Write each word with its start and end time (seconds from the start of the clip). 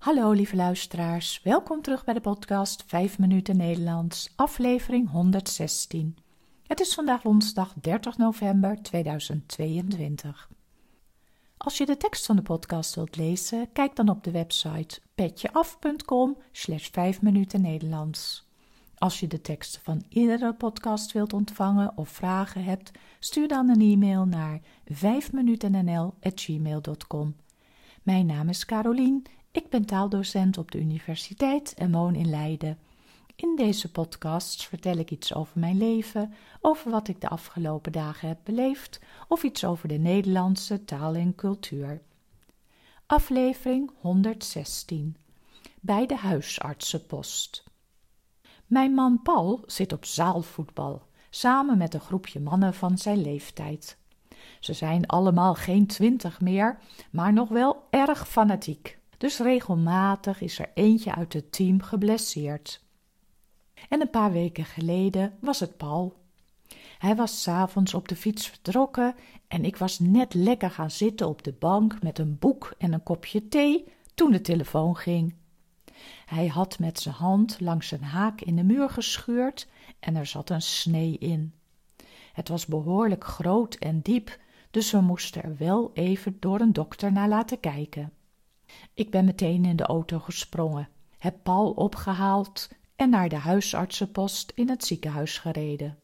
Hallo 0.00 0.30
lieve 0.30 0.56
luisteraars, 0.56 1.40
welkom 1.42 1.82
terug 1.82 2.04
bij 2.04 2.14
de 2.14 2.20
podcast 2.20 2.84
5 2.86 3.18
minuten 3.18 3.56
Nederlands, 3.56 4.32
aflevering 4.36 5.10
116. 5.10 6.16
Het 6.66 6.80
is 6.80 6.94
vandaag 6.94 7.22
woensdag 7.22 7.74
30 7.80 8.16
november 8.16 8.82
2022. 8.82 10.50
Als 11.56 11.78
je 11.78 11.86
de 11.86 11.96
tekst 11.96 12.26
van 12.26 12.36
de 12.36 12.42
podcast 12.42 12.94
wilt 12.94 13.16
lezen, 13.16 13.72
kijk 13.72 13.96
dan 13.96 14.08
op 14.08 14.24
de 14.24 14.30
website 14.30 15.00
petjeaf.com 15.14 16.36
slash 16.52 16.88
5 16.90 17.22
minuten 17.22 17.60
Nederlands. 17.60 18.48
Als 18.98 19.20
je 19.20 19.26
de 19.26 19.40
teksten 19.40 19.82
van 19.82 20.04
iedere 20.08 20.54
podcast 20.54 21.12
wilt 21.12 21.32
ontvangen 21.32 21.96
of 21.96 22.08
vragen 22.08 22.64
hebt, 22.64 22.90
stuur 23.18 23.48
dan 23.48 23.68
een 23.68 23.80
e-mail 23.80 24.24
naar 24.24 24.60
5minutennl.gmail.com. 24.92 27.36
Mijn 28.02 28.26
naam 28.26 28.48
is 28.48 28.64
Carolien 28.64 29.26
ik 29.52 29.68
ben 29.68 29.84
taaldocent 29.84 30.58
op 30.58 30.70
de 30.70 30.78
universiteit 30.78 31.74
en 31.74 31.92
woon 31.92 32.14
in 32.14 32.30
Leiden. 32.30 32.78
In 33.34 33.56
deze 33.56 33.90
podcasts 33.90 34.66
vertel 34.66 34.96
ik 34.96 35.10
iets 35.10 35.34
over 35.34 35.58
mijn 35.58 35.78
leven, 35.78 36.34
over 36.60 36.90
wat 36.90 37.08
ik 37.08 37.20
de 37.20 37.28
afgelopen 37.28 37.92
dagen 37.92 38.28
heb 38.28 38.38
beleefd 38.44 39.00
of 39.28 39.42
iets 39.42 39.64
over 39.64 39.88
de 39.88 39.98
Nederlandse 39.98 40.84
taal 40.84 41.14
en 41.14 41.34
cultuur. 41.34 42.02
Aflevering 43.06 43.90
116 44.00 45.16
Bij 45.80 46.06
de 46.06 46.16
huisartsenpost. 46.16 47.64
Mijn 48.66 48.94
man 48.94 49.22
Paul 49.22 49.62
zit 49.66 49.92
op 49.92 50.04
zaalvoetbal, 50.04 51.02
samen 51.30 51.78
met 51.78 51.94
een 51.94 52.00
groepje 52.00 52.40
mannen 52.40 52.74
van 52.74 52.98
zijn 52.98 53.22
leeftijd. 53.22 53.98
Ze 54.60 54.72
zijn 54.72 55.06
allemaal 55.06 55.54
geen 55.54 55.86
twintig 55.86 56.40
meer, 56.40 56.78
maar 57.10 57.32
nog 57.32 57.48
wel 57.48 57.86
erg 57.90 58.28
fanatiek 58.28 58.99
dus 59.20 59.38
regelmatig 59.38 60.40
is 60.40 60.58
er 60.58 60.70
eentje 60.74 61.14
uit 61.14 61.32
het 61.32 61.52
team 61.52 61.82
geblesseerd. 61.82 62.82
En 63.88 64.00
een 64.00 64.10
paar 64.10 64.32
weken 64.32 64.64
geleden 64.64 65.36
was 65.40 65.60
het 65.60 65.76
Paul. 65.76 66.16
Hij 66.98 67.16
was 67.16 67.42
s'avonds 67.42 67.94
op 67.94 68.08
de 68.08 68.16
fiets 68.16 68.48
vertrokken 68.48 69.14
en 69.48 69.64
ik 69.64 69.76
was 69.76 69.98
net 69.98 70.34
lekker 70.34 70.70
gaan 70.70 70.90
zitten 70.90 71.28
op 71.28 71.42
de 71.42 71.52
bank 71.52 72.02
met 72.02 72.18
een 72.18 72.38
boek 72.38 72.74
en 72.78 72.92
een 72.92 73.02
kopje 73.02 73.48
thee 73.48 73.84
toen 74.14 74.30
de 74.30 74.40
telefoon 74.40 74.96
ging. 74.96 75.34
Hij 76.26 76.46
had 76.46 76.78
met 76.78 77.00
zijn 77.00 77.14
hand 77.14 77.60
langs 77.60 77.90
een 77.90 78.04
haak 78.04 78.40
in 78.40 78.56
de 78.56 78.64
muur 78.64 78.90
gescheurd 78.90 79.68
en 79.98 80.16
er 80.16 80.26
zat 80.26 80.50
een 80.50 80.62
snee 80.62 81.18
in. 81.18 81.54
Het 82.32 82.48
was 82.48 82.66
behoorlijk 82.66 83.24
groot 83.24 83.74
en 83.74 84.00
diep, 84.00 84.38
dus 84.70 84.90
we 84.90 85.00
moesten 85.00 85.42
er 85.42 85.56
wel 85.56 85.90
even 85.94 86.36
door 86.40 86.60
een 86.60 86.72
dokter 86.72 87.12
naar 87.12 87.28
laten 87.28 87.60
kijken. 87.60 88.12
Ik 88.94 89.10
ben 89.10 89.24
meteen 89.24 89.64
in 89.64 89.76
de 89.76 89.84
auto 89.84 90.18
gesprongen, 90.18 90.88
heb 91.18 91.36
Paul 91.42 91.70
opgehaald 91.70 92.68
en 92.96 93.10
naar 93.10 93.28
de 93.28 93.36
huisartsenpost 93.36 94.52
in 94.54 94.68
het 94.68 94.84
ziekenhuis 94.84 95.38
gereden. 95.38 95.98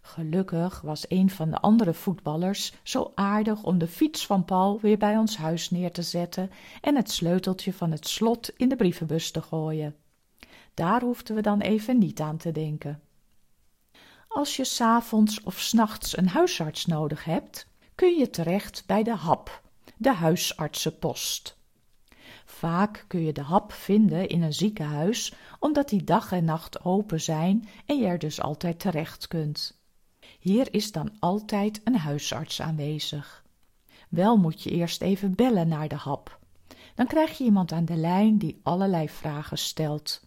Gelukkig 0.00 0.80
was 0.80 1.04
een 1.08 1.30
van 1.30 1.50
de 1.50 1.60
andere 1.60 1.94
voetballers 1.94 2.72
zo 2.82 3.12
aardig 3.14 3.62
om 3.62 3.78
de 3.78 3.86
fiets 3.86 4.26
van 4.26 4.44
Paul 4.44 4.80
weer 4.80 4.98
bij 4.98 5.16
ons 5.16 5.36
huis 5.36 5.70
neer 5.70 5.92
te 5.92 6.02
zetten 6.02 6.50
en 6.80 6.96
het 6.96 7.10
sleuteltje 7.10 7.72
van 7.72 7.90
het 7.90 8.08
slot 8.08 8.52
in 8.56 8.68
de 8.68 8.76
brievenbus 8.76 9.30
te 9.30 9.42
gooien. 9.42 9.96
Daar 10.74 11.00
hoefden 11.00 11.34
we 11.34 11.42
dan 11.42 11.60
even 11.60 11.98
niet 11.98 12.20
aan 12.20 12.36
te 12.36 12.52
denken. 12.52 13.00
Als 14.28 14.56
je 14.56 14.64
s'avonds 14.64 15.42
of 15.42 15.60
s'nachts 15.60 16.16
een 16.16 16.28
huisarts 16.28 16.86
nodig 16.86 17.24
hebt, 17.24 17.66
kun 17.94 18.18
je 18.18 18.30
terecht 18.30 18.82
bij 18.86 19.02
de 19.02 19.14
HAP, 19.14 19.62
de 19.96 20.12
huisartsenpost. 20.12 21.56
Vaak 22.44 23.04
kun 23.08 23.20
je 23.20 23.32
de 23.32 23.42
hap 23.42 23.72
vinden 23.72 24.28
in 24.28 24.42
een 24.42 24.54
ziekenhuis, 24.54 25.34
omdat 25.58 25.88
die 25.88 26.04
dag 26.04 26.32
en 26.32 26.44
nacht 26.44 26.84
open 26.84 27.20
zijn 27.20 27.68
en 27.86 27.98
je 27.98 28.06
er 28.06 28.18
dus 28.18 28.40
altijd 28.40 28.80
terecht 28.80 29.28
kunt. 29.28 29.82
Hier 30.38 30.74
is 30.74 30.92
dan 30.92 31.12
altijd 31.18 31.80
een 31.84 31.96
huisarts 31.96 32.60
aanwezig. 32.60 33.44
Wel 34.08 34.36
moet 34.36 34.62
je 34.62 34.70
eerst 34.70 35.02
even 35.02 35.34
bellen 35.34 35.68
naar 35.68 35.88
de 35.88 35.94
hap. 35.94 36.38
Dan 36.94 37.06
krijg 37.06 37.38
je 37.38 37.44
iemand 37.44 37.72
aan 37.72 37.84
de 37.84 37.96
lijn 37.96 38.38
die 38.38 38.60
allerlei 38.62 39.08
vragen 39.08 39.58
stelt. 39.58 40.26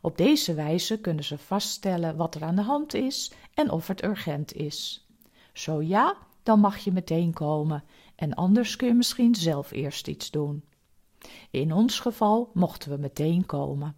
Op 0.00 0.16
deze 0.16 0.54
wijze 0.54 1.00
kunnen 1.00 1.24
ze 1.24 1.38
vaststellen 1.38 2.16
wat 2.16 2.34
er 2.34 2.44
aan 2.44 2.56
de 2.56 2.62
hand 2.62 2.94
is 2.94 3.32
en 3.54 3.70
of 3.70 3.86
het 3.86 4.04
urgent 4.04 4.52
is. 4.52 5.06
Zo 5.52 5.82
ja, 5.82 6.16
dan 6.42 6.60
mag 6.60 6.78
je 6.78 6.92
meteen 6.92 7.32
komen 7.32 7.84
en 8.14 8.34
anders 8.34 8.76
kun 8.76 8.88
je 8.88 8.94
misschien 8.94 9.34
zelf 9.34 9.70
eerst 9.70 10.08
iets 10.08 10.30
doen. 10.30 10.64
In 11.50 11.72
ons 11.72 12.00
geval 12.00 12.50
mochten 12.54 12.90
we 12.90 12.96
meteen 12.96 13.46
komen. 13.46 13.96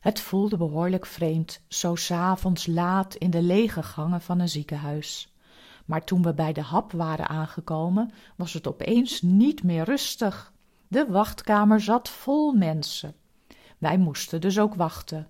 Het 0.00 0.20
voelde 0.20 0.56
behoorlijk 0.56 1.06
vreemd, 1.06 1.60
zo 1.68 1.94
s'avonds 1.94 2.66
laat 2.66 3.14
in 3.14 3.30
de 3.30 3.42
lege 3.42 3.82
gangen 3.82 4.20
van 4.20 4.40
een 4.40 4.48
ziekenhuis. 4.48 5.34
Maar 5.84 6.04
toen 6.04 6.22
we 6.22 6.34
bij 6.34 6.52
de 6.52 6.62
hap 6.62 6.92
waren 6.92 7.28
aangekomen, 7.28 8.10
was 8.36 8.52
het 8.52 8.66
opeens 8.66 9.22
niet 9.22 9.62
meer 9.62 9.84
rustig. 9.84 10.52
De 10.88 11.06
wachtkamer 11.08 11.80
zat 11.80 12.08
vol 12.08 12.52
mensen. 12.52 13.14
Wij 13.78 13.98
moesten 13.98 14.40
dus 14.40 14.58
ook 14.58 14.74
wachten. 14.74 15.28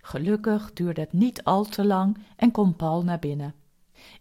Gelukkig 0.00 0.72
duurde 0.72 1.00
het 1.00 1.12
niet 1.12 1.44
al 1.44 1.64
te 1.64 1.84
lang 1.84 2.18
en 2.36 2.50
kon 2.50 2.76
Paul 2.76 3.04
naar 3.04 3.18
binnen. 3.18 3.54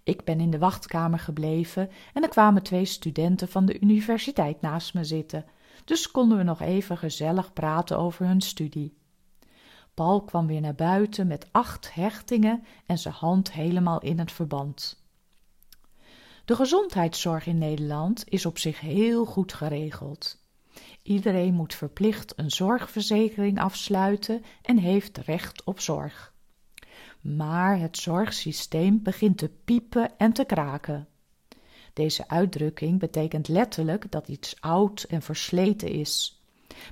Ik 0.04 0.24
ben 0.24 0.40
in 0.40 0.50
de 0.50 0.58
wachtkamer 0.58 1.20
gebleven 1.20 1.90
en 2.14 2.24
er 2.24 2.30
kwamen 2.30 2.64
twee 2.64 2.86
studenten 2.86 3.48
van 3.48 3.66
de 3.66 3.80
universiteit 3.80 4.62
naast 4.62 4.94
me 4.94 5.04
zitten 5.04 5.46
dus 5.86 6.12
konden 6.12 6.38
we 6.38 6.44
nog 6.44 6.62
even 6.62 6.98
gezellig 6.98 7.54
praten 7.54 7.98
over 7.98 8.26
hun 8.26 8.42
studie. 8.42 8.98
Paul 9.94 10.24
kwam 10.24 10.48
weer 10.48 10.62
naar 10.62 10.76
buiten 10.76 11.28
met 11.28 11.48
acht 11.52 11.94
hechtingen 11.94 12.64
en 12.86 12.98
zijn 12.98 13.14
hand 13.14 13.52
helemaal 13.52 14.02
in 14.02 14.20
het 14.20 14.32
verband. 14.32 15.04
De 16.46 16.56
gezondheidszorg 16.56 17.46
in 17.46 17.58
Nederland 17.58 18.30
is 18.30 18.46
op 18.46 18.58
zich 18.58 18.80
heel 18.80 19.26
goed 19.26 19.54
geregeld. 19.54 20.44
Iedereen 21.04 21.54
moet 21.54 21.74
verplicht 21.74 22.34
een 22.36 22.52
zorgverzekering 22.52 23.60
afsluiten 23.60 24.44
en 24.62 24.78
heeft 24.78 25.18
recht 25.18 25.64
op 25.64 25.80
zorg. 25.80 26.34
Maar 27.22 27.80
het 27.80 27.98
zorgsysteem 27.98 29.04
begint 29.04 29.38
te 29.38 29.50
piepen 29.66 30.18
en 30.18 30.34
te 30.34 30.46
kraken. 30.46 31.08
Deze 31.96 32.28
uitdrukking 32.28 33.00
betekent 33.00 33.48
letterlijk 33.48 34.12
dat 34.12 34.28
iets 34.28 34.56
oud 34.60 35.06
en 35.10 35.22
versleten 35.22 35.90
is. 35.90 36.42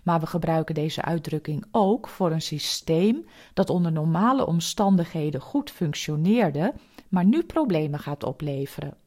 Maar 0.04 0.20
we 0.20 0.26
gebruiken 0.26 0.76
deze 0.76 1.02
uitdrukking 1.02 1.66
ook 1.72 2.08
voor 2.08 2.32
een 2.32 2.42
systeem 2.42 3.26
dat 3.54 3.70
onder 3.70 3.92
normale 3.92 4.46
omstandigheden 4.46 5.42
goed 5.42 5.72
functioneerde, 5.72 6.74
maar 7.10 7.26
nu 7.26 7.44
problemen 7.44 8.00
gaat 8.00 8.24
opleveren. 8.24 8.98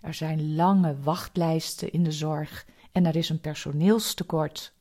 Er 0.00 0.14
zijn 0.14 0.54
lange 0.54 0.96
wachtlijsten 1.02 1.92
in 1.92 2.02
de 2.02 2.12
zorg 2.12 2.66
en 2.92 3.06
er 3.06 3.16
is 3.16 3.28
een 3.28 3.40
personeelstekort. 3.40 4.72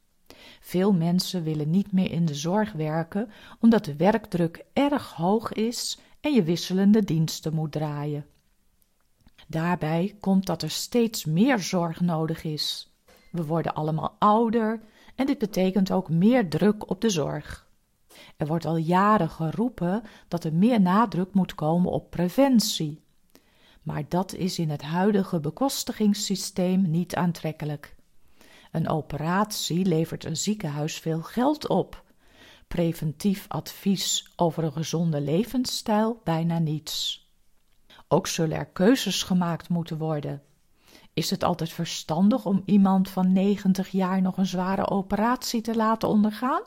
Veel 0.60 0.94
mensen 0.94 1.44
willen 1.44 1.70
niet 1.70 1.92
meer 1.92 2.12
in 2.12 2.26
de 2.26 2.36
zorg 2.36 2.72
werken 2.72 3.32
omdat 3.60 3.86
de 3.86 3.96
werkdruk 3.96 4.66
erg 4.74 5.14
hoog 5.14 5.54
is 5.54 6.00
en 6.22 6.34
je 6.34 6.44
wisselende 6.44 7.04
diensten 7.04 7.54
moet 7.54 7.72
draaien. 7.72 8.26
Daarbij 9.52 10.16
komt 10.20 10.46
dat 10.46 10.62
er 10.62 10.70
steeds 10.70 11.26
meer 11.26 11.60
zorg 11.60 12.02
nodig 12.02 12.44
is. 12.44 12.92
We 13.32 13.46
worden 13.46 13.74
allemaal 13.74 14.16
ouder 14.20 14.82
en 15.16 15.26
dit 15.26 15.38
betekent 15.38 15.92
ook 15.92 16.10
meer 16.10 16.50
druk 16.50 16.90
op 16.90 17.02
de 17.02 17.10
zorg. 17.10 17.68
Er 18.38 18.48
wordt 18.48 18.66
al 18.66 18.76
jaren 18.78 19.30
geroepen 19.30 20.04
dat 20.28 20.44
er 20.44 20.54
meer 20.54 20.82
nadruk 20.82 21.34
moet 21.34 21.56
komen 21.56 21.92
op 21.92 22.10
preventie. 22.10 23.02
Maar 23.82 24.04
dat 24.08 24.34
is 24.34 24.60
in 24.60 24.70
het 24.70 24.82
huidige 24.82 25.40
bekostigingssysteem 25.40 26.90
niet 26.90 27.16
aantrekkelijk. 27.16 27.96
Een 28.72 28.90
operatie 28.90 29.86
levert 29.86 30.26
een 30.26 30.38
ziekenhuis 30.38 31.00
veel 31.00 31.22
geld 31.22 31.68
op. 31.68 32.04
Preventief 32.68 33.46
advies 33.48 34.34
over 34.36 34.64
een 34.64 34.72
gezonde 34.72 35.22
levensstijl 35.22 36.22
bijna 36.24 36.60
niets. 36.60 37.21
Ook 38.14 38.28
zullen 38.28 38.58
er 38.58 38.66
keuzes 38.66 39.24
gemaakt 39.24 39.70
moeten 39.70 39.98
worden. 39.98 40.42
Is 41.14 41.30
het 41.30 41.44
altijd 41.44 41.72
verstandig 41.72 42.46
om 42.46 42.62
iemand 42.66 43.10
van 43.10 43.32
90 43.32 43.90
jaar 43.90 44.22
nog 44.22 44.38
een 44.38 44.46
zware 44.46 44.90
operatie 44.90 45.62
te 45.62 45.76
laten 45.76 46.10
ondergaan? 46.10 46.62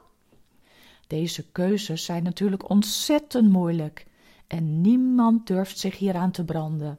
Deze 1.07 1.51
keuzes 1.51 2.05
zijn 2.05 2.23
natuurlijk 2.23 2.71
ontzettend 2.71 3.51
moeilijk 3.51 4.07
en 4.47 4.81
niemand 4.81 5.47
durft 5.47 5.79
zich 5.79 5.99
hieraan 5.99 6.31
te 6.31 6.45
branden. 6.45 6.99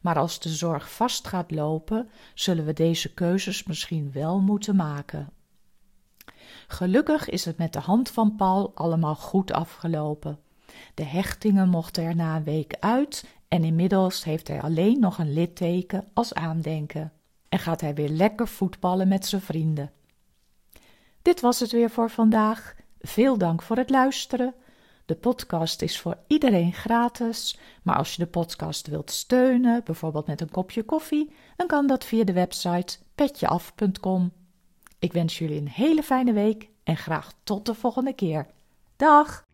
Maar 0.00 0.18
als 0.18 0.40
de 0.40 0.48
zorg 0.48 0.92
vast 0.92 1.26
gaat 1.26 1.50
lopen, 1.50 2.10
zullen 2.34 2.64
we 2.64 2.72
deze 2.72 3.14
keuzes 3.14 3.64
misschien 3.64 4.12
wel 4.12 4.40
moeten 4.40 4.76
maken. 4.76 5.30
Gelukkig 6.68 7.28
is 7.28 7.44
het 7.44 7.58
met 7.58 7.72
de 7.72 7.80
hand 7.80 8.10
van 8.10 8.36
Paul 8.36 8.72
allemaal 8.74 9.16
goed 9.16 9.52
afgelopen. 9.52 10.38
De 10.94 11.04
hechtingen 11.04 11.68
mochten 11.68 12.04
er 12.04 12.16
na 12.16 12.36
een 12.36 12.44
week 12.44 12.76
uit 12.80 13.24
en 13.48 13.64
inmiddels 13.64 14.24
heeft 14.24 14.48
hij 14.48 14.60
alleen 14.60 15.00
nog 15.00 15.18
een 15.18 15.32
litteken 15.32 16.08
als 16.12 16.34
aandenken 16.34 17.12
en 17.48 17.58
gaat 17.58 17.80
hij 17.80 17.94
weer 17.94 18.08
lekker 18.08 18.48
voetballen 18.48 19.08
met 19.08 19.26
zijn 19.26 19.42
vrienden. 19.42 19.92
Dit 21.22 21.40
was 21.40 21.60
het 21.60 21.72
weer 21.72 21.90
voor 21.90 22.10
vandaag. 22.10 22.74
Veel 23.00 23.38
dank 23.38 23.62
voor 23.62 23.76
het 23.76 23.90
luisteren. 23.90 24.54
De 25.04 25.14
podcast 25.14 25.82
is 25.82 26.00
voor 26.00 26.18
iedereen 26.26 26.72
gratis, 26.72 27.58
maar 27.82 27.96
als 27.96 28.14
je 28.14 28.22
de 28.22 28.30
podcast 28.30 28.86
wilt 28.86 29.10
steunen, 29.10 29.84
bijvoorbeeld 29.84 30.26
met 30.26 30.40
een 30.40 30.50
kopje 30.50 30.82
koffie, 30.82 31.32
dan 31.56 31.66
kan 31.66 31.86
dat 31.86 32.04
via 32.04 32.24
de 32.24 32.32
website 32.32 32.98
petjeaf.com. 33.14 34.32
Ik 34.98 35.12
wens 35.12 35.38
jullie 35.38 35.60
een 35.60 35.68
hele 35.68 36.02
fijne 36.02 36.32
week 36.32 36.68
en 36.84 36.96
graag 36.96 37.32
tot 37.42 37.66
de 37.66 37.74
volgende 37.74 38.12
keer. 38.12 38.46
Dag! 38.96 39.47